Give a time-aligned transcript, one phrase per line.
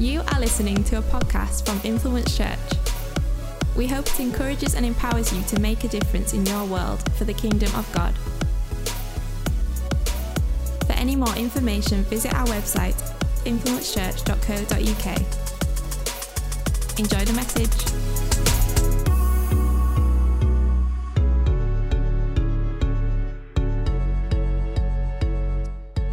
[0.00, 2.56] You are listening to a podcast from Influence Church.
[3.76, 7.24] We hope it encourages and empowers you to make a difference in your world for
[7.24, 8.14] the kingdom of God.
[10.86, 12.94] For any more information, visit our website,
[13.44, 15.18] influencechurch.co.uk.
[17.00, 17.74] Enjoy the message.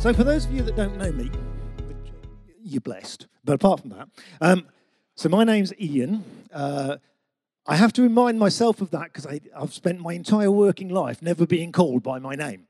[0.01, 1.29] So, for those of you that don't know me,
[2.75, 3.25] you're blessed.
[3.43, 4.07] But apart from that,
[4.41, 4.67] um,
[5.15, 6.23] so my name's Ian.
[6.53, 6.97] Uh,
[7.65, 11.47] I have to remind myself of that because I've spent my entire working life never
[11.47, 12.67] being called by my name.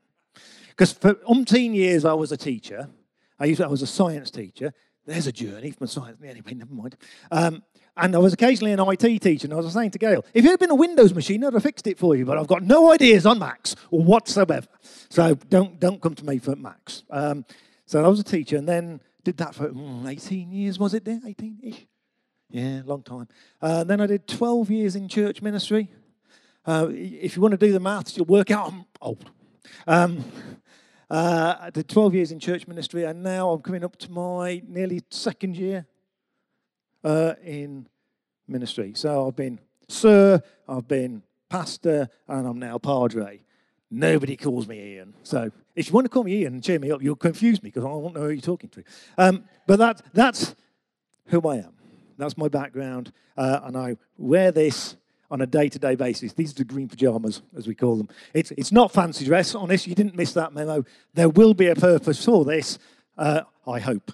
[0.70, 2.88] Because for umpteen years I was a teacher.
[3.38, 4.72] I, used, to I was a science teacher.
[5.04, 6.18] There's a journey from science.
[6.24, 6.96] Anyway, never mind.
[7.30, 7.62] Um,
[7.96, 10.48] and I was occasionally an IT teacher, and I was saying to Gail, if it
[10.48, 12.92] had been a Windows machine, I'd have fixed it for you, but I've got no
[12.92, 14.66] ideas on Macs whatsoever.
[15.08, 17.04] So don't, don't come to me for Macs.
[17.10, 17.44] Um,
[17.86, 21.04] so I was a teacher, and then did that for mm, 18 years, was it
[21.04, 21.18] there?
[21.26, 21.84] 18 ish?
[22.48, 23.26] Yeah, long time.
[23.60, 25.90] Uh, then I did 12 years in church ministry.
[26.64, 29.28] Uh, if you want to do the maths, you'll work out I'm old.
[29.84, 30.24] Um,
[31.10, 34.62] uh, I did 12 years in church ministry, and now I'm coming up to my
[34.64, 35.86] nearly second year
[37.02, 37.88] uh, in
[38.46, 38.92] ministry.
[38.94, 43.40] So I've been sir, I've been pastor, and I'm now padre.
[43.90, 45.14] Nobody calls me Ian.
[45.22, 47.70] So if you want to call me Ian and cheer me up, you'll confuse me
[47.70, 48.84] because I won't know who you're talking to.
[49.16, 50.54] Um, but that, that's
[51.26, 51.72] who I am.
[52.18, 53.12] That's my background.
[53.36, 54.96] Uh, and I wear this
[55.30, 56.32] on a day to day basis.
[56.32, 58.08] These are the green pajamas, as we call them.
[58.32, 59.54] It's, it's not fancy dress.
[59.54, 60.84] Honest, you didn't miss that memo.
[61.14, 62.78] There will be a purpose for this,
[63.18, 64.12] uh, I hope.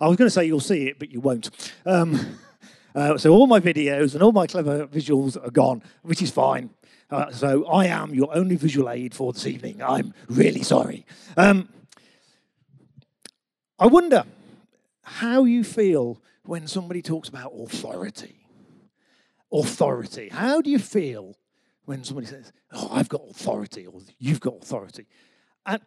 [0.00, 1.50] I was going to say you'll see it, but you won't.
[1.84, 2.38] Um,
[2.94, 6.70] uh, so all my videos and all my clever visuals are gone, which is fine.
[7.08, 9.80] Uh, so I am your only visual aid for this evening.
[9.80, 11.06] I'm really sorry.
[11.36, 11.68] Um,
[13.78, 14.24] I wonder
[15.02, 18.46] how you feel when somebody talks about authority.
[19.52, 20.30] Authority.
[20.30, 21.36] How do you feel
[21.84, 25.06] when somebody says, Oh, I've got authority, or you've got authority?
[25.64, 25.80] And,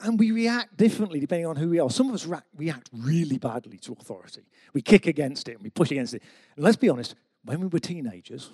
[0.00, 1.88] and we react differently depending on who we are.
[1.88, 4.42] Some of us ra- react really badly to authority.
[4.74, 6.22] We kick against it and we push against it.
[6.56, 7.14] And let's be honest,
[7.44, 8.50] when we were teenagers,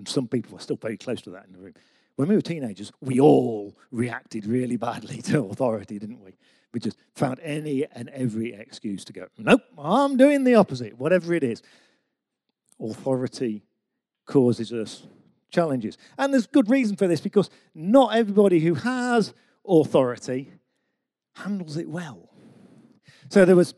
[0.00, 1.74] and some people are still very close to that in the room,
[2.16, 6.38] when we were teenagers, we all reacted really badly to authority, didn't we?
[6.72, 11.34] We just found any and every excuse to go, nope, I'm doing the opposite, whatever
[11.34, 11.60] it is.
[12.80, 13.62] Authority
[14.24, 15.06] causes us
[15.50, 15.98] challenges.
[16.16, 19.34] And there's good reason for this because not everybody who has
[19.68, 20.50] authority
[21.34, 22.30] handles it well.
[23.28, 23.74] So there was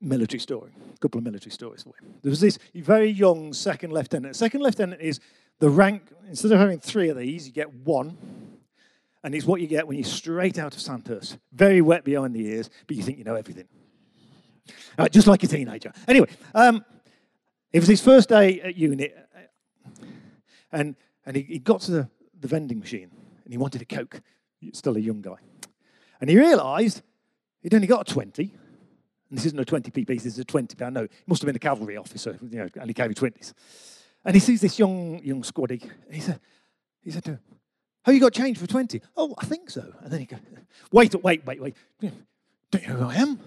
[0.00, 1.84] military story, a couple of military stories.
[2.22, 4.36] There was this very young second lieutenant.
[4.36, 5.20] Second lieutenant is
[5.58, 8.16] the rank, instead of having three of these, you get one.
[9.22, 11.36] And it's what you get when you're straight out of Sandhurst.
[11.52, 13.68] Very wet behind the ears, but you think you know everything.
[14.96, 15.92] Uh, just like a teenager.
[16.08, 16.84] Anyway, um,
[17.72, 19.14] it was his first day at unit,
[20.72, 20.96] and,
[21.26, 22.08] and he, he got to the,
[22.40, 23.10] the vending machine,
[23.44, 24.22] and he wanted a Coke.
[24.72, 25.36] Still a young guy.
[26.20, 27.02] And he realised
[27.62, 28.52] he'd only got a 20,
[29.30, 31.10] and this isn't a 20p piece, this is a 20 pound note.
[31.10, 33.54] He must have been a cavalry officer, you know, and he gave him 20s.
[34.24, 36.40] And he sees this young young squaddy, he said,
[37.02, 37.40] he said to him,
[38.04, 39.00] have you got change for 20?
[39.16, 39.92] Oh, I think so.
[40.02, 40.40] And then he goes,
[40.90, 41.74] wait, wait, wait, wait.
[42.00, 43.38] Don't you know who I am?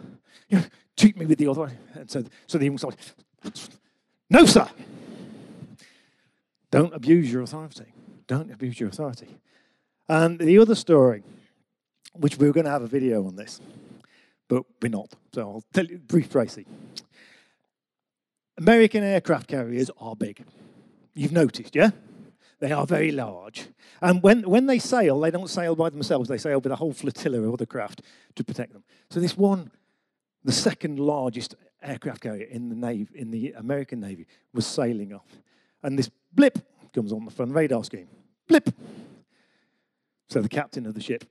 [0.49, 0.63] You know,
[0.95, 1.77] treat me with the authority.
[1.93, 2.97] And so, so the young soldier,
[4.29, 4.67] no, sir.
[6.71, 7.93] Don't abuse your authority.
[8.27, 9.39] Don't abuse your authority.
[10.07, 11.23] And the other story,
[12.13, 13.61] which we were going to have a video on this,
[14.47, 15.13] but we're not.
[15.33, 16.35] So I'll tell you, brief.
[18.57, 20.45] American aircraft carriers are big.
[21.13, 21.91] You've noticed, yeah?
[22.59, 23.67] They are very large.
[24.01, 26.93] And when, when they sail, they don't sail by themselves, they sail with a whole
[26.93, 28.01] flotilla of other craft
[28.35, 28.83] to protect them.
[29.09, 29.71] So this one,
[30.43, 35.27] the second largest aircraft carrier in the Navy, in the American Navy, was sailing off.
[35.81, 36.59] And this blip
[36.93, 38.07] comes on the front radar screen.
[38.47, 38.69] Blip.
[40.29, 41.25] So the captain of the ship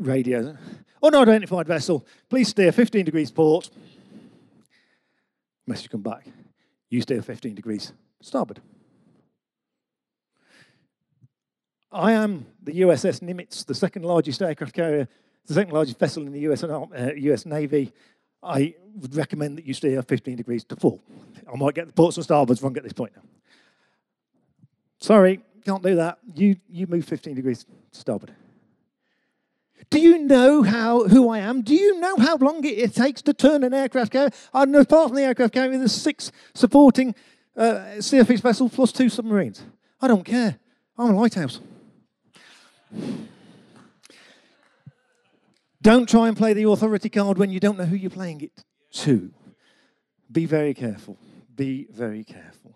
[0.00, 0.56] radios,
[1.02, 3.70] unidentified vessel, please steer 15 degrees port.
[5.66, 6.26] Message come back.
[6.88, 8.60] You steer 15 degrees starboard.
[11.92, 15.08] I am the USS Nimitz, the second largest aircraft carrier,
[15.46, 17.92] the second largest vessel in the US, uh, US Navy.
[18.42, 21.02] I would recommend that you steer 15 degrees to full.
[21.52, 23.22] I might get the ports and starboards wrong at this point now.
[24.98, 26.18] Sorry, can't do that.
[26.34, 28.32] You, you move 15 degrees to starboard.
[29.88, 31.62] Do you know how who I am?
[31.62, 34.30] Do you know how long it, it takes to turn an aircraft carrier?
[34.54, 37.14] Know apart from the aircraft carrier, there's six supporting
[37.56, 39.62] uh, surface vessels plus two submarines.
[40.00, 40.58] I don't care.
[40.98, 41.60] I'm a lighthouse.
[45.82, 48.64] Don't try and play the authority card when you don't know who you're playing it
[48.92, 49.32] to.
[50.30, 51.16] Be very careful.
[51.54, 52.74] Be very careful.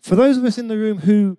[0.00, 1.38] For those of us in the room who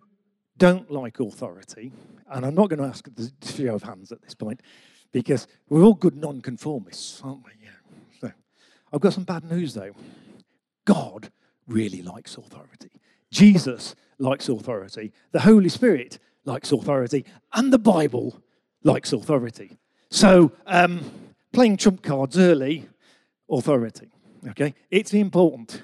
[0.58, 1.92] don't like authority,
[2.30, 4.62] and I'm not going to ask the show of hands at this point,
[5.12, 7.52] because we're all good nonconformists, aren't we?
[7.64, 7.70] Yeah.
[8.20, 8.32] So,
[8.92, 9.94] I've got some bad news though.
[10.86, 11.32] God
[11.68, 12.92] really likes authority.
[13.32, 15.12] Jesus likes authority.
[15.32, 17.26] The Holy Spirit likes authority.
[17.54, 18.42] And the Bible
[18.84, 19.78] likes authority.
[20.10, 21.02] So, um,
[21.52, 22.88] playing trump cards early,
[23.50, 24.12] authority.
[24.50, 24.74] Okay?
[24.92, 25.82] It's important.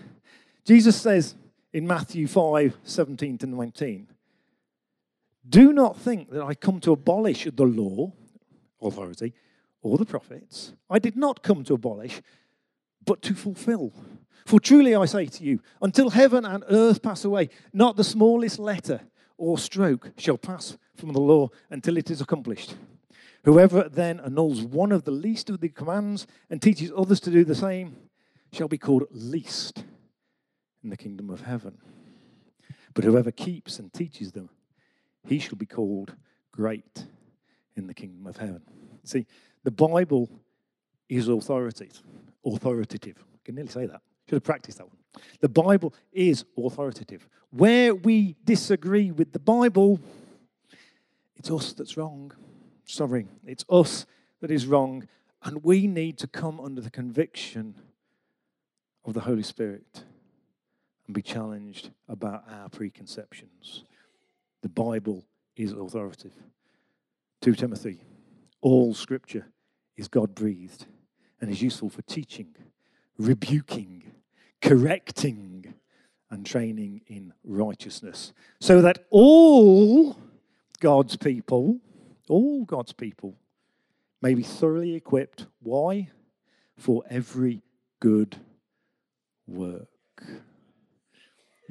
[0.66, 1.36] Jesus says
[1.74, 4.08] in Matthew 5 17 to 19,
[5.48, 8.14] Do not think that I come to abolish the law,
[8.82, 9.34] authority,
[9.82, 10.74] or the prophets.
[10.90, 12.22] I did not come to abolish,
[13.06, 13.94] but to fulfill.
[14.46, 18.60] For truly I say to you, until heaven and earth pass away, not the smallest
[18.60, 19.02] letter
[19.38, 22.76] or stroke shall pass from the law until it is accomplished.
[23.44, 27.44] Whoever then annuls one of the least of the commands and teaches others to do
[27.44, 27.96] the same
[28.54, 29.84] shall be called least
[30.84, 31.80] in the kingdom of heaven.
[32.94, 34.50] But whoever keeps and teaches them,
[35.26, 36.16] he shall be called
[36.52, 37.06] great
[37.76, 38.62] in the kingdom of heaven.
[39.04, 39.26] See,
[39.64, 40.30] the Bible
[41.10, 42.02] is authoritative.
[42.46, 43.18] Authoritative.
[43.18, 44.02] I can nearly say that.
[44.28, 44.98] Should have practiced that one.
[45.40, 47.28] The Bible is authoritative.
[47.52, 50.00] Where we disagree with the Bible,
[51.36, 52.32] it's us that's wrong.
[52.86, 54.06] Sorry, it's us
[54.40, 55.08] that is wrong.
[55.44, 57.76] And we need to come under the conviction
[59.04, 60.04] of the Holy Spirit
[61.08, 63.84] and be challenged about our preconceptions.
[64.62, 65.26] The Bible
[65.56, 66.34] is authoritative.
[67.42, 68.02] 2 Timothy,
[68.62, 69.48] all scripture
[69.98, 70.86] is God breathed
[71.40, 72.56] and is useful for teaching,
[73.18, 74.04] rebuking,
[74.62, 75.74] correcting
[76.30, 80.18] and training in righteousness, so that all
[80.80, 81.80] God's people,
[82.30, 83.36] all God's people,
[84.22, 85.48] may be thoroughly equipped.
[85.62, 86.10] Why?
[86.78, 87.64] For every
[88.00, 88.38] good
[89.48, 89.88] work.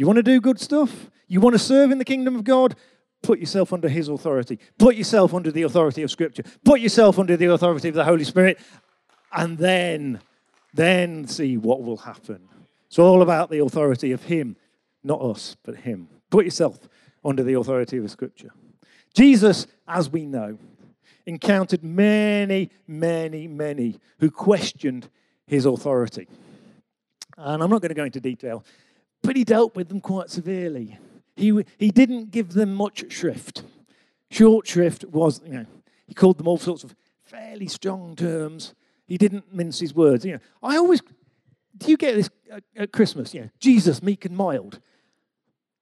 [0.00, 1.10] You want to do good stuff?
[1.28, 2.74] You want to serve in the kingdom of God?
[3.22, 4.58] Put yourself under His authority.
[4.78, 6.42] Put yourself under the authority of Scripture.
[6.64, 8.58] Put yourself under the authority of the Holy Spirit.
[9.30, 10.20] And then,
[10.72, 12.48] then see what will happen.
[12.86, 14.56] It's all about the authority of Him,
[15.04, 16.08] not us, but Him.
[16.30, 16.78] Put yourself
[17.22, 18.52] under the authority of the Scripture.
[19.12, 20.56] Jesus, as we know,
[21.26, 25.10] encountered many, many, many who questioned
[25.46, 26.26] his authority.
[27.36, 28.64] And I'm not going to go into detail,
[29.22, 30.98] but he dealt with them quite severely.
[31.36, 33.62] He, he didn't give them much shrift.
[34.30, 35.66] Short shrift was, you know,
[36.06, 36.94] he called them all sorts of
[37.24, 38.74] fairly strong terms.
[39.06, 40.24] He didn't mince his words.
[40.24, 41.02] You know, I always
[41.76, 42.30] do you get this
[42.76, 43.34] at Christmas?
[43.34, 44.80] You know, Jesus, meek and mild.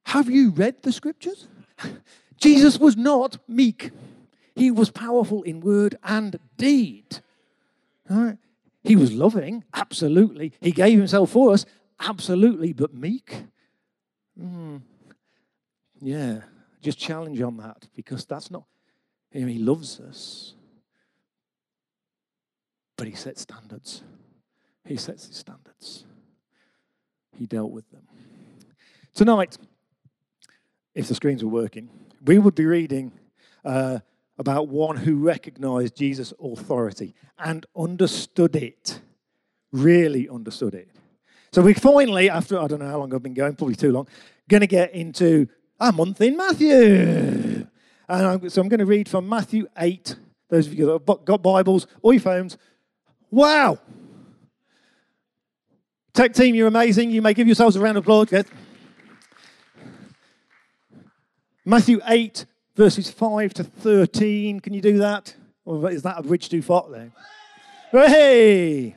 [0.05, 1.49] Have you read the scriptures?
[2.37, 3.91] Jesus was not meek.
[4.55, 7.21] He was powerful in word and deed.
[8.83, 10.53] He was loving, absolutely.
[10.61, 11.67] He gave himself for us,
[12.01, 13.45] absolutely, but meek?
[14.41, 14.83] Mm.
[16.01, 16.41] Yeah,
[16.81, 18.65] just challenge on that because that's not,
[19.33, 20.55] you know, he loves us,
[22.97, 24.03] but he sets standards.
[24.85, 26.05] He sets his standards.
[27.37, 28.03] He dealt with them.
[29.15, 29.59] Tonight,
[30.95, 31.91] if the screens were working,
[32.25, 33.13] we would be reading
[33.65, 33.99] uh,
[34.39, 39.01] about one who recognized Jesus' authority and understood it,
[39.73, 40.89] really understood it.
[41.53, 44.07] So we finally, after I don't know how long I've been going, probably too long,
[44.49, 45.49] going to get into
[45.81, 47.67] a month in Matthew.
[48.09, 50.17] And I'm, so I'm going to read from Matthew 8.
[50.49, 52.57] Those of you that have got Bibles or your phones,
[53.31, 53.79] wow,
[56.19, 57.13] Tech team, you're amazing.
[57.13, 58.27] You may give yourselves a round of applause.
[58.27, 58.47] Good.
[61.65, 64.59] Matthew 8, verses 5 to 13.
[64.59, 65.37] Can you do that?
[65.65, 67.13] Or is that a bridge too far there?
[67.93, 68.97] Hey!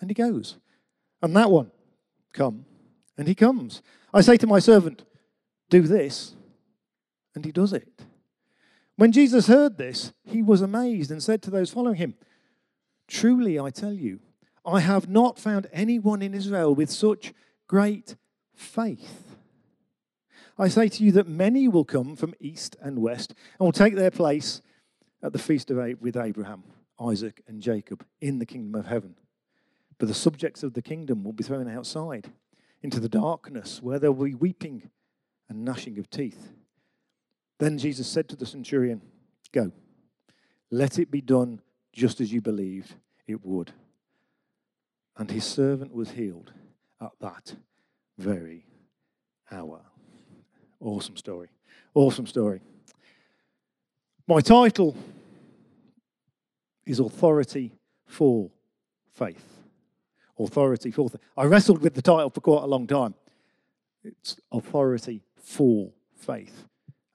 [0.00, 0.56] and he goes.
[1.22, 1.70] And that one,
[2.32, 2.64] Come,
[3.18, 3.82] and he comes.
[4.14, 5.04] I say to my servant,
[5.68, 6.34] Do this,
[7.34, 8.04] and he does it.
[8.96, 12.14] When Jesus heard this, he was amazed and said to those following him,
[13.08, 14.20] Truly I tell you,
[14.64, 17.32] I have not found anyone in Israel with such
[17.66, 18.16] great
[18.54, 19.36] faith.
[20.58, 23.96] I say to you that many will come from east and west and will take
[23.96, 24.60] their place
[25.22, 26.62] at the feast of with Abraham,
[27.00, 29.14] Isaac, and Jacob in the kingdom of heaven.
[30.00, 32.32] But the subjects of the kingdom will be thrown outside
[32.82, 34.88] into the darkness where there will be weeping
[35.46, 36.52] and gnashing of teeth.
[37.58, 39.02] Then Jesus said to the centurion,
[39.52, 39.72] Go,
[40.70, 41.60] let it be done
[41.92, 42.94] just as you believed
[43.26, 43.72] it would.
[45.18, 46.50] And his servant was healed
[46.98, 47.56] at that
[48.16, 48.64] very
[49.52, 49.82] hour.
[50.80, 51.50] Awesome story.
[51.92, 52.62] Awesome story.
[54.26, 54.96] My title
[56.86, 57.72] is Authority
[58.06, 58.50] for
[59.12, 59.59] Faith.
[60.40, 61.10] Authority for.
[61.36, 63.14] I wrestled with the title for quite a long time.
[64.02, 66.64] It's Authority for Faith.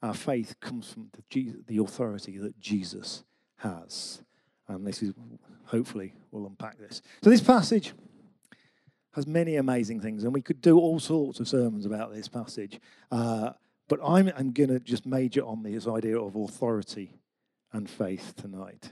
[0.01, 3.23] Our faith comes from the, Jesus, the authority that Jesus
[3.57, 4.21] has.
[4.67, 5.13] And this is,
[5.65, 7.01] hopefully, we'll unpack this.
[7.23, 7.93] So, this passage
[9.13, 12.79] has many amazing things, and we could do all sorts of sermons about this passage.
[13.11, 13.51] Uh,
[13.87, 17.13] but I'm, I'm going to just major on this idea of authority
[17.71, 18.91] and faith tonight.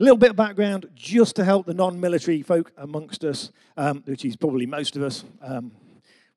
[0.00, 4.02] A little bit of background just to help the non military folk amongst us, um,
[4.06, 5.24] which is probably most of us.
[5.42, 5.72] Um,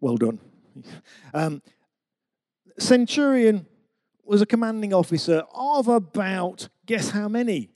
[0.01, 0.37] well done.
[1.33, 1.61] Um,
[2.77, 3.65] Centurion
[4.25, 7.69] was a commanding officer of about, guess how many?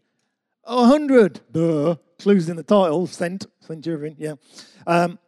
[0.65, 1.39] A hundred.
[1.53, 1.96] Duh.
[2.20, 3.08] Clues in the title.
[3.08, 4.34] Cent, Centurion, yeah.
[4.86, 5.20] Um,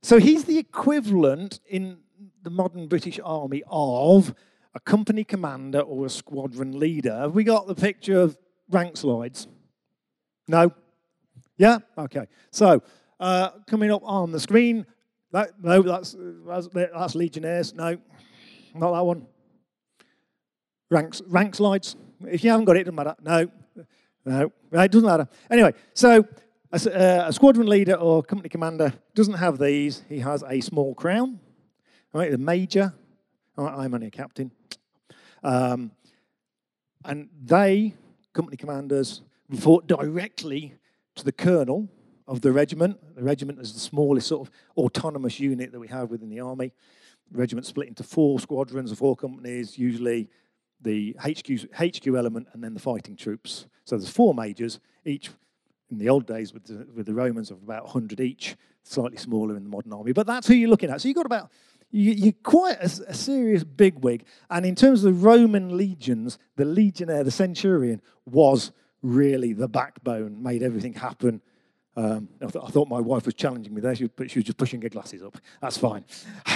[0.00, 1.98] so he's the equivalent in
[2.42, 4.34] the modern British Army of
[4.74, 7.18] a company commander or a squadron leader.
[7.18, 8.38] Have we got the picture of
[8.70, 9.46] rank slides?
[10.50, 10.72] No?
[11.56, 11.78] Yeah?
[11.96, 12.26] Okay.
[12.50, 12.82] So,
[13.20, 14.84] uh, coming up on the screen,
[15.30, 16.16] that, no, that's,
[16.46, 17.72] that's, that's Legionnaires.
[17.72, 17.96] No,
[18.74, 19.26] not that one.
[20.90, 21.94] Ranks, rank slides.
[22.26, 23.14] If you haven't got it, it doesn't matter.
[23.22, 23.50] No,
[24.24, 25.28] no, it doesn't matter.
[25.48, 26.26] Anyway, so
[26.72, 30.02] a, uh, a, squadron leader or company commander doesn't have these.
[30.08, 31.38] He has a small crown,
[32.12, 32.32] right?
[32.32, 32.92] The major.
[33.56, 34.50] I'm only a captain.
[35.44, 35.92] Um,
[37.04, 37.94] and they,
[38.32, 40.74] company commanders, report directly
[41.16, 41.88] to the colonel
[42.26, 42.98] of the regiment.
[43.16, 46.72] The regiment is the smallest sort of autonomous unit that we have within the army.
[47.30, 50.28] The regiment split into four squadrons or four companies, usually
[50.80, 53.66] the HQ, HQ element and then the fighting troops.
[53.84, 55.30] So there's four majors, each
[55.90, 59.56] in the old days with the, with the Romans of about 100 each, slightly smaller
[59.56, 60.12] in the modern army.
[60.12, 61.00] But that's who you're looking at.
[61.00, 61.50] So you've got about
[61.90, 64.24] you, are quite a, a, serious bigwig.
[64.48, 68.70] And in terms of the Roman legions, the legionnaire, the centurion, was
[69.02, 71.40] really the backbone, made everything happen.
[71.96, 74.38] Um, I, th- I, thought my wife was challenging me there, she was, but she
[74.38, 75.36] was just pushing her glasses up.
[75.60, 76.04] That's fine.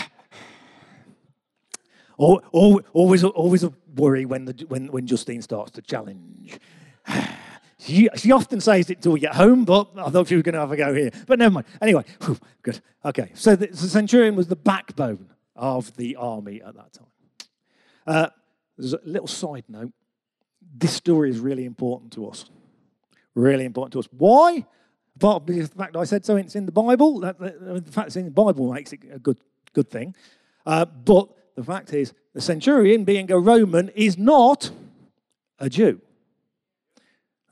[2.17, 6.59] always, always a worry when, the, when, when Justine starts to challenge.
[7.77, 10.55] She, she often says it till we get home, but I thought she was going
[10.55, 11.11] to have a go here.
[11.27, 11.67] But never mind.
[11.83, 12.81] Anyway, whew, good.
[13.05, 17.07] Okay, so the, the, centurion was the backbone of the army at that time.
[18.07, 18.29] Uh,
[18.79, 19.93] there's a little side note.
[20.77, 22.51] This story is really important to us.
[23.35, 24.09] Really important to us.
[24.11, 24.67] Why?
[25.17, 27.21] Apart from the fact I said so, it's in the Bible.
[27.21, 29.39] The fact it's in the Bible makes it a good,
[29.73, 30.15] good thing.
[30.67, 34.73] Uh, but the fact is, the centurion, being a Roman, is not
[35.61, 36.01] a Jew.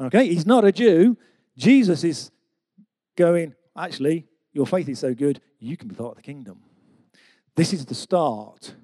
[0.00, 1.16] Okay, he's not a Jew.
[1.56, 2.32] Jesus is
[3.14, 6.60] going, actually, your faith is so good, you can be part of the kingdom.
[7.54, 8.74] This is the start.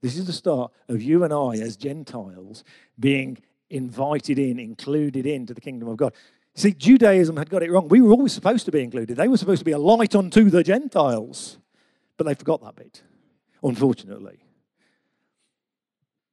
[0.00, 2.64] This is the start of you and I as Gentiles
[2.98, 3.38] being
[3.72, 6.12] invited in, included into the kingdom of God.
[6.54, 7.88] See, Judaism had got it wrong.
[7.88, 9.16] We were always supposed to be included.
[9.16, 11.58] They were supposed to be a light unto the Gentiles.
[12.16, 13.02] But they forgot that bit,
[13.62, 14.44] unfortunately.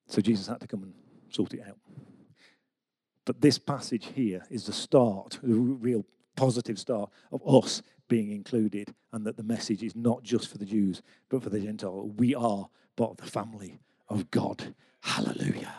[0.08, 0.94] So Jesus had to come and
[1.30, 1.78] sort it out.
[3.26, 6.06] But this passage here is the start, the real
[6.36, 10.66] positive start of us being included, and that the message is not just for the
[10.66, 12.12] Jews, but for the Gentile.
[12.18, 13.80] We are part of the family
[14.10, 14.74] of God.
[15.02, 15.74] Hallelujah.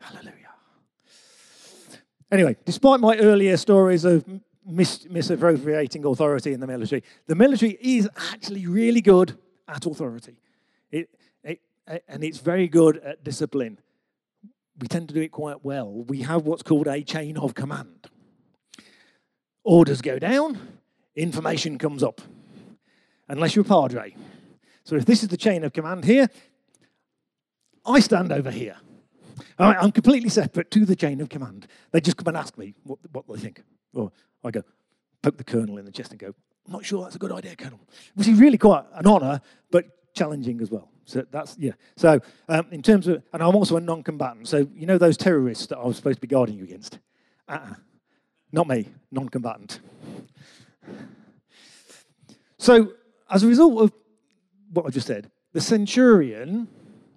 [0.00, 0.55] Hallelujah.
[2.30, 4.24] Anyway, despite my earlier stories of
[4.64, 10.36] mis- misappropriating authority in the military, the military is actually really good at authority.
[10.90, 11.08] It,
[11.44, 11.60] it,
[12.08, 13.78] and it's very good at discipline
[14.78, 15.90] we tend to do it quite well.
[15.90, 18.08] We have what's called a chain of command.
[19.64, 20.58] Orders go down,
[21.14, 22.20] information comes up,
[23.28, 24.14] unless you're a padre.
[24.84, 26.28] So if this is the chain of command here,
[27.84, 28.76] I stand over here.
[29.58, 31.66] I'm completely separate to the chain of command.
[31.90, 33.62] They just come and ask me what, what they think.
[33.94, 34.12] Or
[34.44, 34.62] I go,
[35.22, 36.34] poke the colonel in the chest and go,
[36.66, 37.80] I'm not sure that's a good idea, colonel.
[38.14, 40.90] Which is really quite an honour, but challenging as well.
[41.04, 41.72] So that's, yeah.
[41.96, 44.48] So um, in terms of, and I'm also a non combatant.
[44.48, 46.98] So you know those terrorists that I was supposed to be guarding you against?
[47.48, 47.74] Uh-uh.
[48.52, 49.80] Not me, non combatant.
[52.58, 52.92] So
[53.30, 53.92] as a result of
[54.72, 56.68] what I just said, the centurion,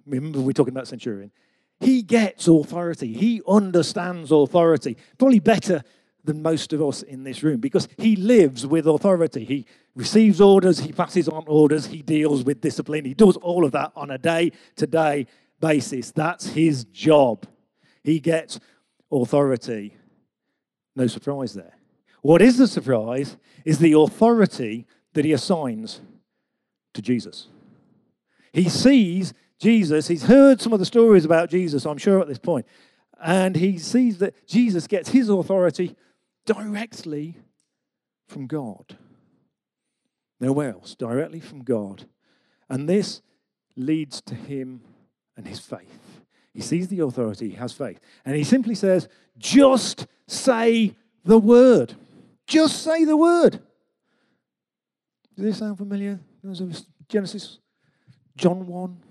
[0.06, 1.32] remember we're talking about centurion,
[1.80, 3.14] he gets authority.
[3.14, 4.96] He understands authority.
[5.18, 5.82] Probably better
[6.24, 9.44] than most of us in this room because he lives with authority.
[9.44, 13.06] He receives orders, he passes on orders, he deals with discipline.
[13.06, 15.26] He does all of that on a day to day
[15.60, 16.10] basis.
[16.10, 17.46] That's his job.
[18.04, 18.60] He gets
[19.10, 19.96] authority.
[20.94, 21.74] No surprise there.
[22.22, 26.02] What is the surprise is the authority that he assigns
[26.92, 27.48] to Jesus.
[28.52, 32.38] He sees Jesus, he's heard some of the stories about Jesus, I'm sure, at this
[32.38, 32.66] point,
[33.22, 35.94] and he sees that Jesus gets his authority
[36.46, 37.36] directly
[38.26, 38.96] from God.
[40.40, 42.06] Nowhere else, directly from God.
[42.70, 43.20] And this
[43.76, 44.80] leads to him
[45.36, 46.22] and his faith.
[46.54, 48.00] He sees the authority, he has faith.
[48.24, 51.94] And he simply says, just say the word.
[52.46, 53.60] Just say the word.
[55.36, 56.18] Does this sound familiar?
[57.08, 57.58] Genesis,
[58.36, 59.02] John 1.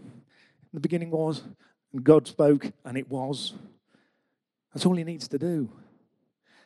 [0.73, 1.43] The beginning was,
[1.93, 3.53] and God spoke, and it was.
[4.73, 5.69] That's all he needs to do.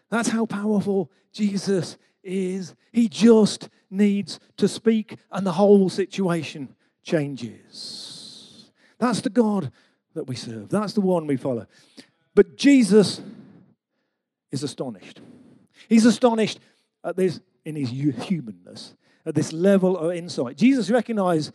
[0.09, 2.75] That's how powerful Jesus is.
[2.91, 8.71] He just needs to speak, and the whole situation changes.
[8.97, 9.71] That's the God
[10.13, 10.69] that we serve.
[10.69, 11.65] That's the one we follow.
[12.35, 13.21] But Jesus
[14.51, 15.21] is astonished.
[15.89, 16.59] He's astonished
[17.03, 18.95] at this in his humanness,
[19.25, 20.57] at this level of insight.
[20.57, 21.53] Jesus recognized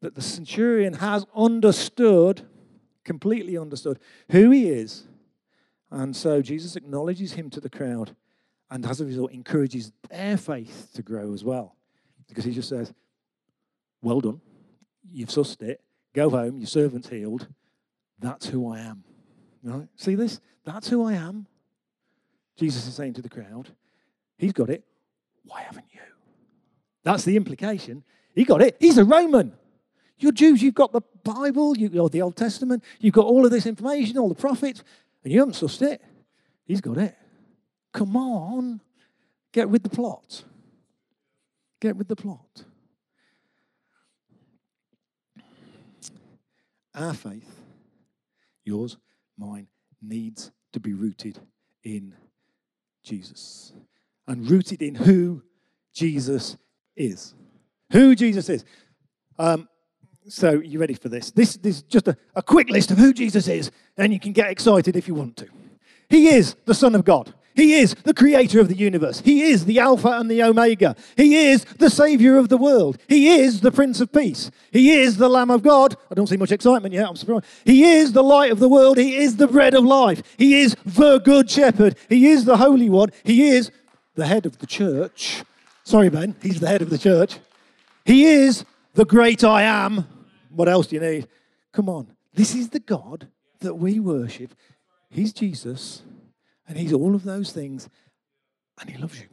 [0.00, 2.42] that the centurion has understood,
[3.04, 3.98] completely understood,
[4.30, 5.06] who he is.
[5.90, 8.14] And so Jesus acknowledges him to the crowd
[8.70, 11.74] and as a result encourages their faith to grow as well.
[12.28, 12.92] Because he just says,
[14.02, 14.40] Well done,
[15.10, 15.80] you've sussed it,
[16.14, 17.48] go home, your servant's healed.
[18.18, 19.04] That's who I am.
[19.62, 19.88] Right?
[19.96, 20.40] See this?
[20.64, 21.46] That's who I am.
[22.56, 23.70] Jesus is saying to the crowd,
[24.36, 24.84] He's got it.
[25.44, 26.00] Why haven't you?
[27.02, 28.04] That's the implication.
[28.34, 28.76] He got it.
[28.78, 29.54] He's a Roman.
[30.18, 33.50] You're Jews, you've got the Bible, you've got the Old Testament, you've got all of
[33.50, 34.82] this information, all the prophets,
[35.22, 36.02] and you haven't sussed it.
[36.64, 37.16] He's got it.
[37.92, 38.80] Come on,
[39.52, 40.44] get with the plot.
[41.80, 42.64] Get with the plot.
[46.94, 47.60] Our faith,
[48.64, 48.96] yours,
[49.36, 49.68] mine,
[50.02, 51.38] needs to be rooted
[51.84, 52.14] in
[53.04, 53.72] Jesus
[54.26, 55.42] and rooted in who
[55.94, 56.56] Jesus
[56.96, 57.34] is.
[57.92, 58.64] Who Jesus is.
[59.38, 59.68] Um,
[60.28, 61.30] so, you ready for this?
[61.30, 64.32] This, this is just a, a quick list of who Jesus is, and you can
[64.32, 65.48] get excited if you want to.
[66.08, 67.34] He is the Son of God.
[67.54, 69.20] He is the creator of the universe.
[69.20, 70.94] He is the Alpha and the Omega.
[71.16, 72.98] He is the Savior of the world.
[73.08, 74.52] He is the Prince of Peace.
[74.70, 75.96] He is the Lamb of God.
[76.08, 77.08] I don't see much excitement yet.
[77.08, 77.46] I'm surprised.
[77.64, 78.96] He is the light of the world.
[78.96, 80.22] He is the bread of life.
[80.36, 81.96] He is the Good Shepherd.
[82.08, 83.10] He is the Holy One.
[83.24, 83.72] He is
[84.14, 85.42] the head of the church.
[85.82, 86.36] Sorry, Ben.
[86.40, 87.40] He's the head of the church.
[88.04, 88.64] He is
[88.94, 90.06] the great I am.
[90.58, 91.28] What else do you need?
[91.72, 92.16] Come on.
[92.34, 93.28] This is the God
[93.60, 94.56] that we worship.
[95.08, 96.02] He's Jesus.
[96.66, 97.88] And He's all of those things.
[98.80, 99.28] And He loves you.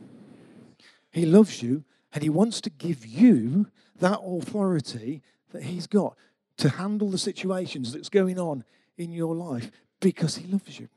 [1.09, 1.83] He loves you.
[2.13, 3.65] And He wants to give you
[3.97, 6.15] that authority that He's got
[6.57, 8.63] to handle the situations that's going on
[8.95, 10.89] in your life because He loves you.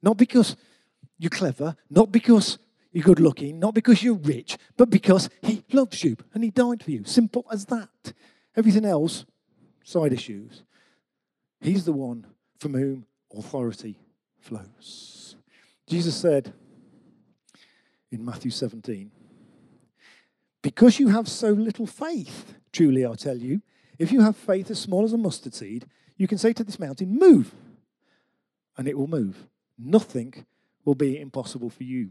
[0.00, 0.54] Not because
[1.18, 2.58] you're clever, not because
[2.92, 6.84] you're good looking, not because you're rich, but because He loves you and He died
[6.84, 7.02] for you.
[7.04, 8.12] Simple as that.
[8.54, 9.24] Everything else,
[9.86, 10.64] side issues.
[11.60, 12.26] He's the one
[12.58, 13.96] from whom authority
[14.40, 15.36] flows.
[15.86, 16.52] Jesus said
[18.10, 19.12] in Matthew 17,
[20.60, 23.62] Because you have so little faith, truly I tell you,
[23.96, 26.80] if you have faith as small as a mustard seed, you can say to this
[26.80, 27.54] mountain, Move,
[28.76, 29.46] and it will move.
[29.78, 30.46] Nothing
[30.84, 32.10] will be impossible for you.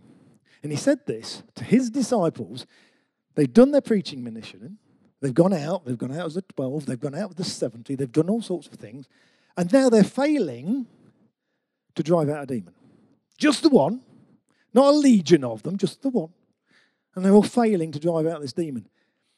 [0.63, 2.65] And he said this to his disciples.
[3.35, 4.77] They've done their preaching mission.
[5.25, 5.85] They've gone out.
[5.85, 6.85] They've gone out as the 12.
[6.85, 7.95] They've gone out with the 70.
[7.95, 9.09] They've done all sorts of things.
[9.57, 10.85] And now they're failing
[11.95, 12.75] to drive out a demon.
[13.35, 14.01] Just the one,
[14.71, 16.29] not a legion of them, just the one.
[17.15, 18.87] And they're all failing to drive out this demon.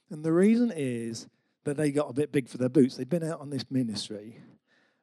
[0.09, 1.29] And the reason is
[1.63, 2.97] that they got a bit big for their boots.
[2.97, 4.41] They'd been out on this ministry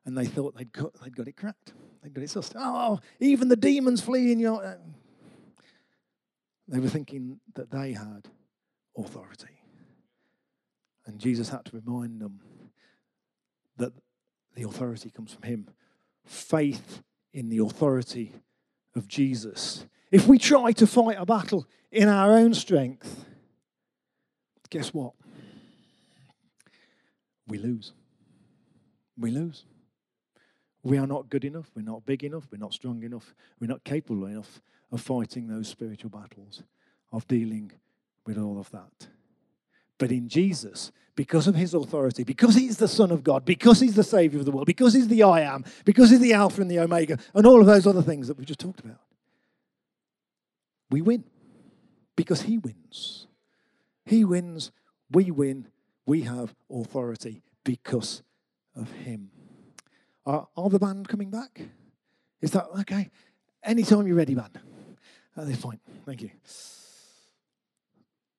[0.04, 1.72] and they thought they'd got, they'd got it cracked.
[2.02, 2.52] They'd got it sussed.
[2.56, 4.62] Oh, even the demons flee in your.
[4.62, 4.74] Uh,
[6.68, 8.28] they were thinking that they had
[8.98, 9.53] authority.
[11.06, 12.40] And Jesus had to remind them
[13.76, 13.92] that
[14.54, 15.68] the authority comes from Him.
[16.24, 18.32] Faith in the authority
[18.96, 19.84] of Jesus.
[20.10, 23.26] If we try to fight a battle in our own strength,
[24.70, 25.12] guess what?
[27.46, 27.92] We lose.
[29.18, 29.64] We lose.
[30.82, 31.70] We are not good enough.
[31.74, 32.46] We're not big enough.
[32.50, 33.34] We're not strong enough.
[33.60, 34.60] We're not capable enough
[34.92, 36.62] of fighting those spiritual battles,
[37.12, 37.72] of dealing
[38.26, 39.08] with all of that.
[39.98, 43.94] But in Jesus, because of his authority, because he's the Son of God, because he's
[43.94, 46.70] the Savior of the world, because he's the I am, because he's the Alpha and
[46.70, 49.00] the Omega, and all of those other things that we've just talked about,
[50.90, 51.24] we win
[52.16, 53.26] because He wins.
[54.04, 54.70] He wins,
[55.10, 55.68] we win,
[56.06, 58.22] we have authority because
[58.76, 59.30] of Him.
[60.26, 61.60] Are, are the band coming back?
[62.40, 63.10] Is that okay?
[63.62, 64.58] Anytime you're ready, band.
[65.36, 66.30] At this point, thank you.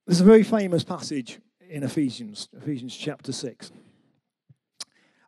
[0.05, 3.71] There's a very famous passage in Ephesians, Ephesians chapter 6.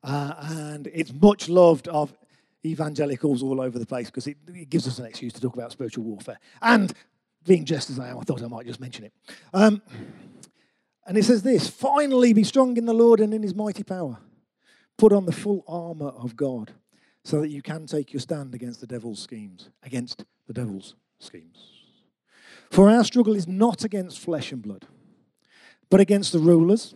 [0.03, 2.15] Uh, and it's much loved of
[2.63, 5.71] evangelicals all over the place because it, it, gives us an excuse to talk about
[5.71, 6.39] spiritual warfare.
[6.61, 6.93] And
[7.43, 9.13] being just as I am, I thought I might just mention it.
[9.51, 9.81] Um,
[11.07, 14.19] and it says this finally, be strong in the Lord and in his mighty power.
[14.95, 16.73] Put on the full armor of God
[17.23, 21.76] so that you can take your stand against the devil's schemes, against the devil's schemes.
[22.69, 24.85] For our struggle is not against flesh and blood,
[25.89, 26.93] but against the rulers,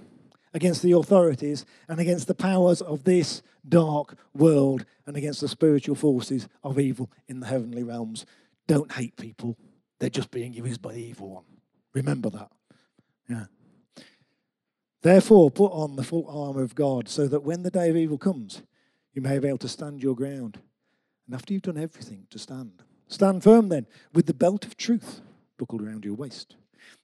[0.53, 5.95] against the authorities, and against the powers of this dark world, and against the spiritual
[5.95, 8.25] forces of evil in the heavenly realms.
[8.67, 9.57] Don't hate people,
[9.99, 11.43] they're just being used by the evil one.
[11.93, 12.51] Remember that.
[13.29, 13.45] Yeah.
[15.01, 18.17] Therefore, put on the full armor of God, so that when the day of evil
[18.17, 18.61] comes,
[19.13, 20.59] you may be able to stand your ground.
[21.25, 22.83] And after you've done everything, to stand.
[23.07, 25.21] Stand firm then, with the belt of truth
[25.61, 26.55] buckled around your waist,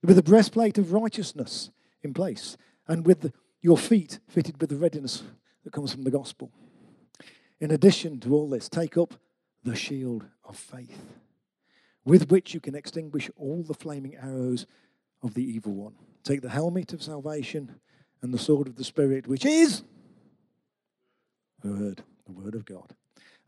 [0.03, 1.69] with the breastplate of righteousness
[2.01, 5.21] in place, and with your feet fitted with the readiness
[5.63, 6.51] that comes from the gospel.
[7.59, 9.13] In addition to all this, take up
[9.63, 11.19] the shield of faith,
[12.03, 14.65] with which you can extinguish all the flaming arrows
[15.21, 15.93] of the evil one.
[16.23, 17.75] Take the helmet of salvation
[18.23, 19.83] and the sword of the Spirit, which is
[21.63, 22.95] word, the word of God.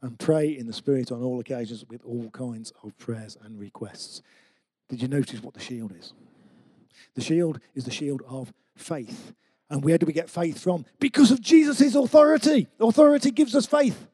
[0.04, 4.22] And pray in the Spirit on all occasions with all kinds of prayers and requests.
[4.89, 6.13] Did you notice what the shield is?
[7.15, 9.34] The shield is the shield of faith.
[9.69, 10.86] And where do we get faith from?
[10.99, 12.67] Because of Jesus' authority.
[12.80, 14.08] Authority gives us faith.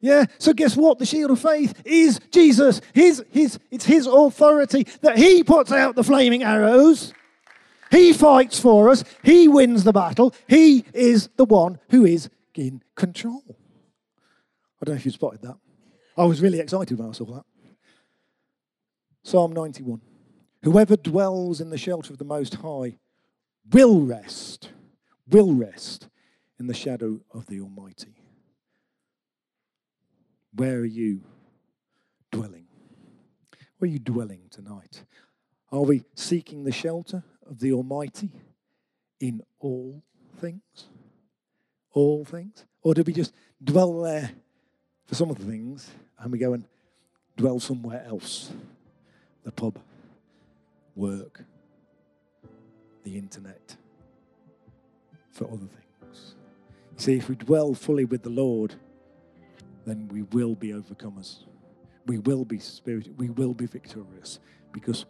[0.00, 0.98] Yeah, so guess what?
[0.98, 2.80] The shield of faith is Jesus.
[2.94, 7.12] His, his, it's his authority that he puts out the flaming arrows.
[7.90, 9.04] He fights for us.
[9.22, 10.32] He wins the battle.
[10.48, 13.42] He is the one who is in control.
[13.48, 15.56] I don't know if you spotted that.
[16.16, 17.44] I was really excited when I saw that.
[19.22, 20.00] Psalm 91
[20.62, 22.98] Whoever dwells in the shelter of the Most High
[23.72, 24.70] will rest,
[25.28, 26.08] will rest
[26.58, 28.16] in the shadow of the Almighty.
[30.52, 31.22] Where are you
[32.30, 32.66] dwelling?
[33.78, 35.04] Where are you dwelling tonight?
[35.72, 38.30] Are we seeking the shelter of the Almighty
[39.20, 40.02] in all
[40.38, 40.88] things?
[41.92, 42.64] All things?
[42.82, 44.32] Or do we just dwell there
[45.06, 46.64] for some of the things and we go and
[47.36, 48.52] dwell somewhere else?
[49.44, 49.78] The pub,
[50.94, 51.44] work,
[53.04, 53.76] the internet,
[55.30, 56.34] for other things.
[56.96, 58.74] See, if we dwell fully with the Lord,
[59.86, 61.44] then we will be overcomers.
[62.06, 64.40] We will be spirit, we will be victorious
[64.72, 65.06] because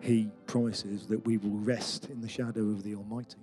[0.00, 3.36] he promises that we will rest in the shadow of the Almighty.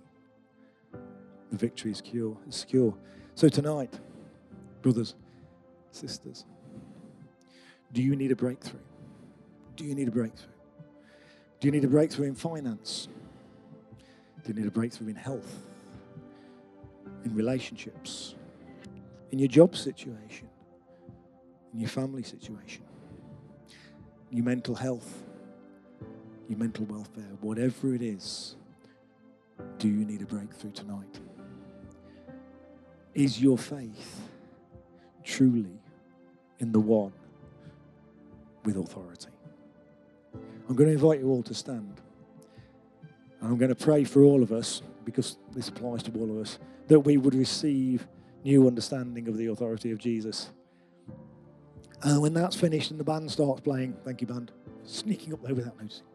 [1.52, 2.38] The victory is secure.
[2.48, 2.94] Is secure.
[3.36, 3.98] So tonight,
[4.82, 5.16] brothers,
[5.92, 6.46] sisters,
[7.94, 8.80] do you need a breakthrough?
[9.80, 10.52] Do you need a breakthrough?
[11.62, 13.08] Do you need a breakthrough in finance?
[14.44, 15.64] Do you need a breakthrough in health?
[17.24, 18.36] In relationships?
[19.32, 20.50] In your job situation?
[21.74, 22.84] In your family situation?
[24.32, 25.24] Your mental health?
[26.50, 27.32] Your mental welfare?
[27.40, 28.58] Whatever it is,
[29.78, 31.22] do you need a breakthrough tonight?
[33.14, 34.30] Is your faith
[35.24, 35.80] truly
[36.60, 37.14] in the one
[38.66, 39.30] with authority?
[40.70, 42.00] I'm going to invite you all to stand.
[43.42, 46.38] And I'm going to pray for all of us, because this applies to all of
[46.38, 48.08] us, that we would receive
[48.44, 50.52] new understanding of the authority of Jesus.
[52.04, 54.52] And when that's finished and the band starts playing, thank you, band,
[54.84, 56.06] sneaking up there without noticing.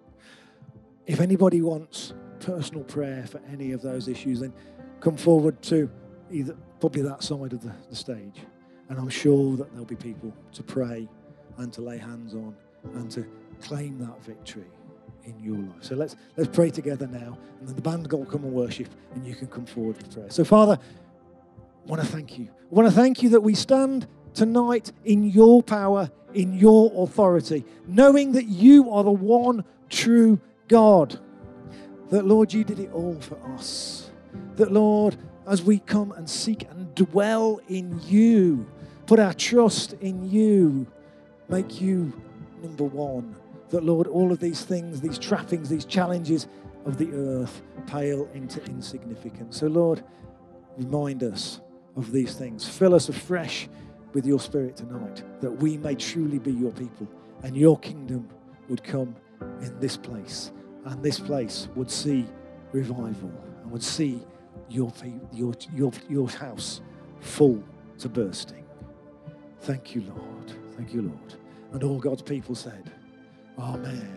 [1.06, 4.54] If anybody wants personal prayer for any of those issues, then
[5.00, 5.90] come forward to
[6.30, 8.40] either probably that side of the, the stage.
[8.88, 11.08] And I'm sure that there'll be people to pray
[11.58, 12.54] and to lay hands on
[12.94, 14.64] and to claim that victory
[15.24, 15.82] in your life.
[15.82, 19.26] So let's let's pray together now, and then the band will come and worship, and
[19.26, 20.30] you can come forward for prayer.
[20.30, 22.48] So, Father, I want to thank you.
[22.48, 27.64] I want to thank you that we stand tonight in your power, in your authority,
[27.86, 31.18] knowing that you are the one true God.
[32.10, 34.10] That, Lord, you did it all for us.
[34.56, 38.66] That, Lord, as we come and seek and dwell in you,
[39.06, 40.86] put our trust in you,
[41.48, 42.12] make you
[42.62, 43.36] number one
[43.74, 46.46] that, Lord, all of these things, these trappings, these challenges
[46.86, 49.58] of the earth pale into insignificance.
[49.58, 50.04] So, Lord,
[50.76, 51.60] remind us
[51.96, 52.68] of these things.
[52.68, 53.68] Fill us afresh
[54.12, 57.08] with your spirit tonight, that we may truly be your people
[57.42, 58.28] and your kingdom
[58.68, 59.16] would come
[59.60, 60.52] in this place,
[60.84, 62.24] and this place would see
[62.70, 63.32] revival
[63.62, 64.22] and would see
[64.68, 64.92] your,
[65.32, 66.80] your, your, your house
[67.20, 67.60] full
[67.98, 68.64] to bursting.
[69.62, 70.52] Thank you, Lord.
[70.76, 71.34] Thank you, Lord.
[71.72, 72.92] And all God's people said,
[73.58, 74.10] Amen.